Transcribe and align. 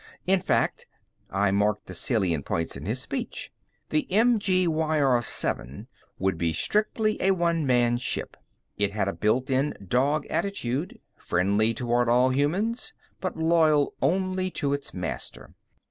In 0.25 0.41
fact" 0.41 0.87
I 1.29 1.51
marked 1.51 1.85
the 1.85 1.93
salient 1.93 2.43
points 2.43 2.75
in 2.75 2.87
his 2.87 2.99
speech. 2.99 3.51
The 3.89 4.07
MG 4.09 4.63
YR 4.65 5.21
7 5.21 5.87
would 6.17 6.39
be 6.39 6.53
strictly 6.53 7.21
a 7.21 7.29
one 7.29 7.67
man 7.67 7.99
ship. 7.99 8.35
It 8.79 8.93
had 8.93 9.07
a 9.07 9.13
built 9.13 9.51
in 9.51 9.75
dog 9.87 10.25
attitude 10.25 10.99
friendly 11.17 11.75
toward 11.75 12.09
all 12.09 12.29
humans, 12.29 12.93
but 13.19 13.37
loyal 13.37 13.93
only 14.01 14.49
to 14.49 14.73
its 14.73 14.91
master. 14.91 15.53